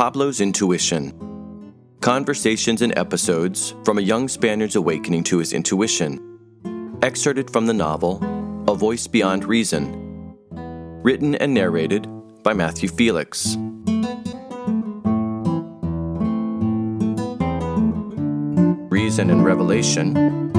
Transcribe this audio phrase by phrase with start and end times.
[0.00, 6.98] Pablo's Intuition Conversations and Episodes from a Young Spaniard's Awakening to His Intuition.
[7.02, 8.18] Excerpted from the novel
[8.66, 10.34] A Voice Beyond Reason.
[11.02, 12.08] Written and narrated
[12.42, 13.58] by Matthew Felix.
[18.88, 20.49] Reason and Revelation.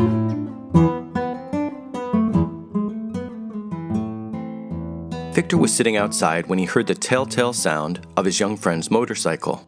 [5.52, 9.68] Victor was sitting outside when he heard the telltale sound of his young friend's motorcycle.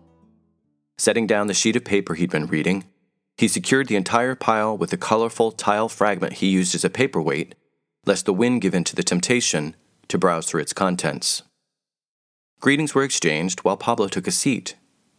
[0.97, 2.85] Setting down the sheet of paper he'd been reading,
[3.37, 7.55] he secured the entire pile with the colorful tile fragment he used as a paperweight,
[8.05, 9.75] lest the wind give in to the temptation
[10.07, 11.41] to browse through its contents.
[12.61, 14.75] Greetings were exchanged while Pablo took a seat,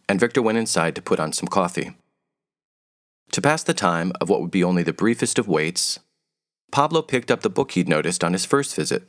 [0.09, 1.91] and Victor went inside to put on some coffee.
[3.33, 5.99] To pass the time of what would be only the briefest of waits,
[6.71, 9.03] Pablo picked up the book he'd noticed on his first visit.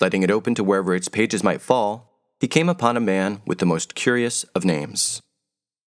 [0.00, 3.58] Letting it open to wherever its pages might fall, he came upon a man with
[3.58, 5.20] the most curious of names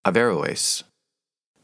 [0.06, 0.84] Averroes.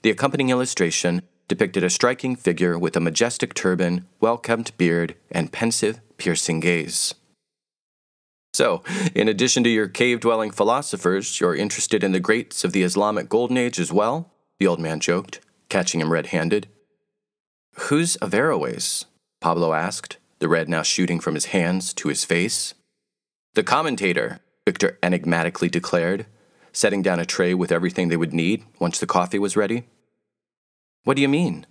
[0.04, 5.52] The accompanying illustration depicted a striking figure with a majestic turban, well kept beard, and
[5.52, 7.16] pensive, piercing gaze.
[8.54, 12.84] So, in addition to your cave dwelling philosophers, you're interested in the greats of the
[12.84, 14.32] Islamic Golden Age as well?
[14.60, 16.68] The old man joked, catching him red handed.
[17.76, 19.06] Who's Averroes?
[19.42, 22.74] Pablo asked, the red now shooting from his hands to his face.
[23.56, 26.26] The commentator, Victor enigmatically declared,
[26.72, 29.86] setting down a tray with everything they would need once the coffee was ready.
[31.04, 31.66] What do you mean?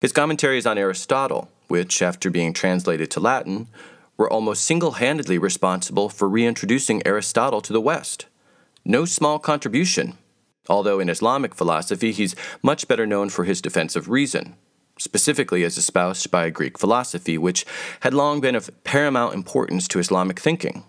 [0.00, 3.68] His commentaries on Aristotle, which, after being translated to Latin,
[4.16, 8.26] were almost single handedly responsible for reintroducing Aristotle to the West.
[8.84, 10.18] No small contribution,
[10.68, 14.56] although in Islamic philosophy he's much better known for his defense of reason,
[15.02, 17.66] specifically as espoused by Greek philosophy, which
[18.00, 20.84] had long been of paramount importance to Islamic thinking.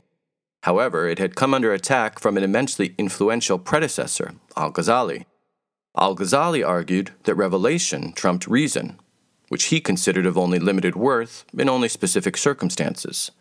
[0.63, 5.25] However, it had come under attack from an immensely influential predecessor, Al Ghazali.
[5.97, 8.97] Al Ghazali argued that revelation trumped reason,
[9.49, 13.31] which he considered of only limited worth in only specific circumstances.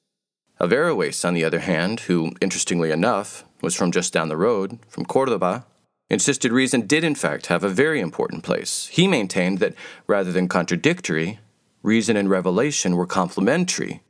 [0.60, 5.04] Averroes, on the other hand, who, interestingly enough, was from just down the road, from
[5.04, 5.64] Cordoba,
[6.12, 8.86] insisted reason did in fact have a very important place.
[8.92, 9.74] He maintained that,
[10.06, 11.40] rather than contradictory,
[11.82, 14.02] reason and revelation were complementary,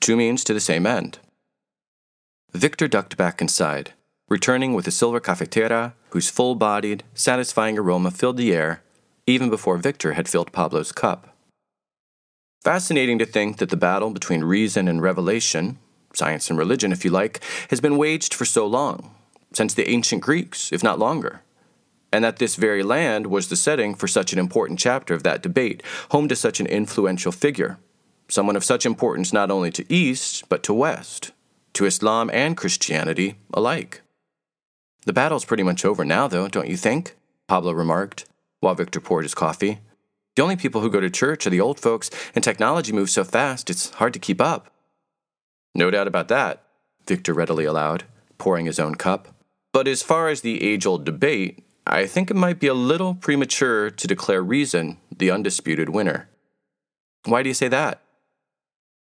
[0.00, 1.18] two means to the same end.
[2.52, 3.92] Victor ducked back inside,
[4.28, 8.82] returning with a silver cafetera whose full bodied, satisfying aroma filled the air
[9.26, 11.28] even before Victor had filled Pablo's cup.
[12.62, 15.78] Fascinating to think that the battle between reason and revelation,
[16.14, 19.14] science and religion, if you like, has been waged for so long,
[19.52, 21.42] since the ancient Greeks, if not longer,
[22.12, 25.42] and that this very land was the setting for such an important chapter of that
[25.42, 27.78] debate, home to such an influential figure,
[28.28, 31.32] someone of such importance not only to East, but to West
[31.74, 34.02] to Islam and Christianity alike.
[35.04, 37.16] The battle's pretty much over now, though, don't you think?
[37.48, 38.26] Pablo remarked,
[38.60, 39.80] while Victor poured his coffee.
[40.36, 43.24] The only people who go to church are the old folks, and technology moves so
[43.24, 44.70] fast it's hard to keep up.
[45.74, 46.62] No doubt about that,
[47.06, 48.04] Victor readily allowed,
[48.38, 49.31] pouring his own cup.
[49.72, 53.14] But as far as the age old debate, I think it might be a little
[53.14, 56.28] premature to declare reason the undisputed winner.
[57.24, 58.02] Why do you say that?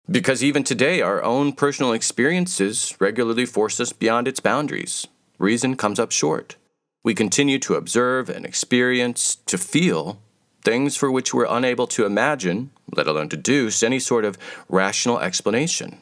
[0.09, 5.07] Because even today, our own personal experiences regularly force us beyond its boundaries.
[5.39, 6.57] Reason comes up short.
[7.03, 10.19] We continue to observe and experience, to feel,
[10.63, 14.37] things for which we're unable to imagine, let alone deduce, any sort of
[14.69, 15.99] rational explanation.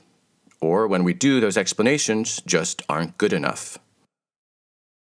[0.62, 3.78] Or when we do, those explanations just aren't good enough.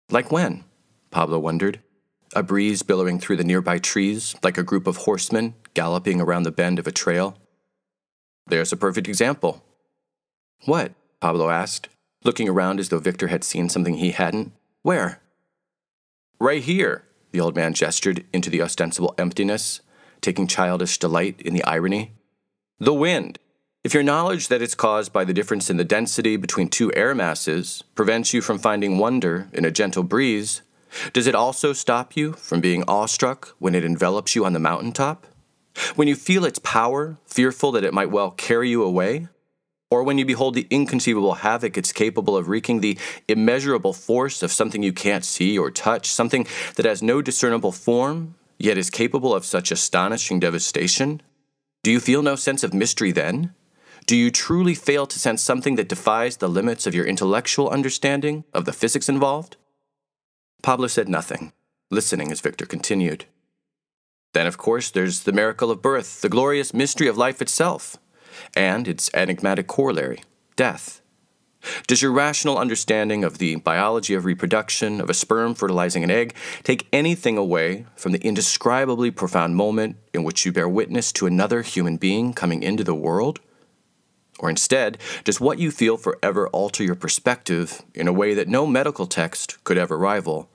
[0.10, 0.64] Like when?
[1.12, 1.82] Pablo wondered.
[2.36, 6.52] A breeze billowing through the nearby trees, like a group of horsemen galloping around the
[6.52, 7.38] bend of a trail.
[8.46, 9.64] There's a perfect example.
[10.66, 10.94] What?
[11.20, 11.90] Pablo asked,
[12.24, 14.54] looking around as though Victor had seen something he hadn't.
[14.82, 15.22] Where?
[16.40, 19.82] Right here, the old man gestured into the ostensible emptiness,
[20.22, 22.14] taking childish delight in the irony.
[22.80, 23.40] The wind.
[23.88, 27.16] If your knowledge that it's caused by the difference in the density between two air
[27.16, 30.62] masses prevents you from finding wonder in a gentle breeze,
[31.14, 34.92] does it also stop you from being awestruck when it envelops you on the mountain
[34.92, 35.26] top?
[35.96, 39.30] When you feel its power, fearful that it might well carry you away?
[39.90, 42.98] Or when you behold the inconceivable havoc it's capable of wreaking, the
[43.30, 46.46] immeasurable force of something you can't see or touch, something
[46.76, 51.22] that has no discernible form, yet is capable of such astonishing devastation?
[51.84, 53.54] Do you feel no sense of mystery then?
[54.08, 58.46] Do you truly fail to sense something that defies the limits of your intellectual understanding
[58.54, 59.58] of the physics involved?
[60.64, 61.52] Pablo said nothing,
[61.92, 63.26] listening as Victor continued.
[64.34, 67.98] Then, of course, there's the miracle of birth, the glorious mystery of life itself,
[68.56, 70.22] and its enigmatic corollary,
[70.56, 71.02] death.
[71.86, 76.34] Does your rational understanding of the biology of reproduction, of a sperm fertilizing an egg,
[76.64, 81.62] take anything away from the indescribably profound moment in which you bear witness to another
[81.62, 83.42] human being coming into the world?
[84.40, 88.68] Or instead, does what you feel forever alter your perspective in a way that no
[88.68, 90.50] medical text could ever rival?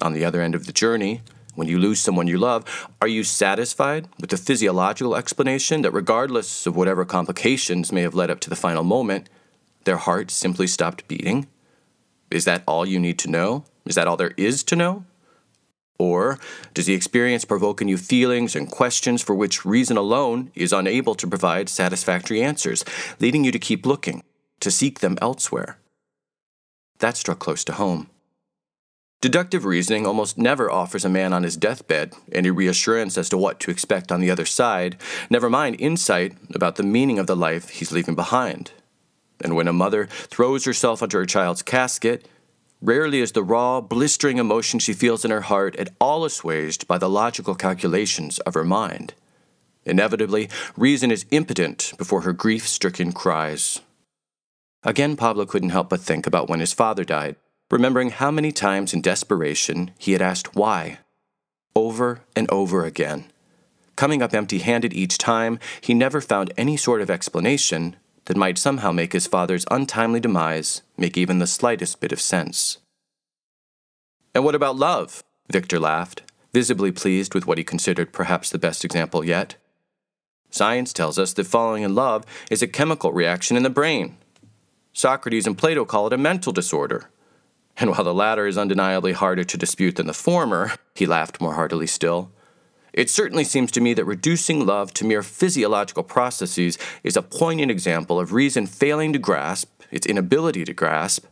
[0.00, 1.22] On the other end of the journey,
[1.56, 6.66] when you lose someone you love, are you satisfied with the physiological explanation that, regardless
[6.66, 9.28] of whatever complications may have led up to the final moment,
[9.84, 11.46] their heart simply stopped beating?
[12.30, 13.64] Is that all you need to know?
[13.86, 15.04] Is that all there is to know?
[15.98, 16.38] Or
[16.74, 21.14] does the experience provoke in you feelings and questions for which reason alone is unable
[21.14, 22.84] to provide satisfactory answers,
[23.18, 24.22] leading you to keep looking,
[24.60, 25.78] to seek them elsewhere?
[26.98, 28.08] That struck close to home.
[29.22, 33.58] Deductive reasoning almost never offers a man on his deathbed any reassurance as to what
[33.60, 34.96] to expect on the other side,
[35.30, 38.72] never mind insight about the meaning of the life he's leaving behind.
[39.42, 42.28] And when a mother throws herself onto her child's casket,
[42.80, 46.98] rarely is the raw, blistering emotion she feels in her heart at all assuaged by
[46.98, 49.14] the logical calculations of her mind.
[49.84, 53.80] Inevitably, reason is impotent before her grief stricken cries.
[54.82, 57.36] Again, Pablo couldn't help but think about when his father died
[57.70, 60.98] remembering how many times in desperation he had asked why,
[61.74, 63.24] over and over again.
[63.96, 67.96] Coming up empty handed each time, he never found any sort of explanation
[68.26, 72.78] that might somehow make his father's untimely demise make even the slightest bit of sense.
[74.34, 75.24] And what about love?
[75.50, 79.56] Victor laughed, visibly pleased with what he considered perhaps the best example yet.
[80.50, 84.16] Science tells us that falling in love is a chemical reaction in the brain.
[84.92, 87.10] Socrates and Plato call it a mental disorder.
[87.76, 91.54] And while the latter is undeniably harder to dispute than the former, he laughed more
[91.54, 92.30] heartily still.
[92.96, 97.70] It certainly seems to me that reducing love to mere physiological processes is a poignant
[97.70, 101.26] example of reason failing to grasp, its inability to grasp,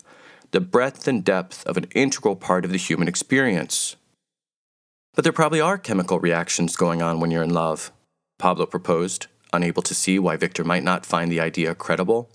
[0.50, 3.96] the breadth and depth of an integral part of the human experience.
[5.14, 7.90] But there probably are chemical reactions going on when you're in love,
[8.38, 12.28] Pablo proposed, unable to see why Victor might not find the idea credible.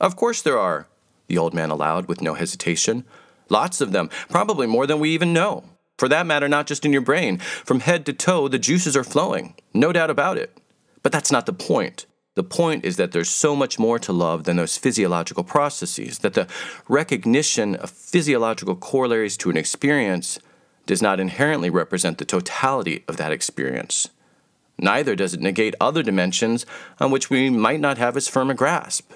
[0.00, 0.88] Of course there are,
[1.26, 3.04] the old man allowed with no hesitation.
[3.50, 5.64] Lots of them, probably more than we even know.
[5.98, 7.38] For that matter, not just in your brain.
[7.38, 9.54] From head to toe, the juices are flowing.
[9.72, 10.58] No doubt about it.
[11.02, 12.06] But that's not the point.
[12.34, 16.34] The point is that there's so much more to love than those physiological processes, that
[16.34, 16.48] the
[16.88, 20.40] recognition of physiological corollaries to an experience
[20.86, 24.08] does not inherently represent the totality of that experience.
[24.78, 26.66] Neither does it negate other dimensions
[26.98, 29.12] on which we might not have as firm a grasp.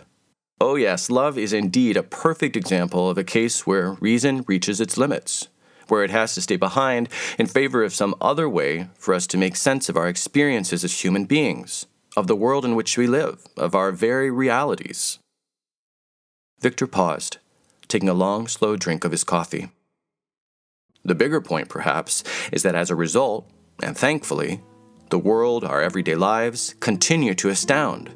[0.61, 4.97] Oh, yes, love is indeed a perfect example of a case where reason reaches its
[4.97, 5.49] limits,
[5.91, 7.09] where it has to stay behind
[7.39, 11.05] in favor of some other way for us to make sense of our experiences as
[11.05, 11.87] human beings,
[12.17, 15.19] of the world in which we live, of our very realities.
[16.61, 17.39] Victor paused,
[17.87, 19.69] taking a long, slow drink of his coffee.
[21.05, 23.49] The bigger point, perhaps, is that as a result,
[23.83, 24.61] and thankfully,
[25.11, 28.11] the world, our everyday lives, continue to astound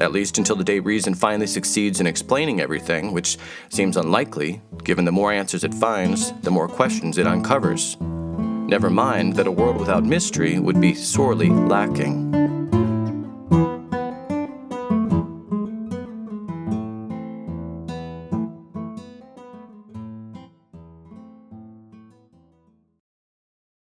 [0.00, 5.04] at least until the day reason finally succeeds in explaining everything, which seems unlikely, given
[5.04, 7.96] the more answers it finds, the more questions it uncovers.
[8.00, 12.57] Never mind that a world without mystery would be sorely lacking.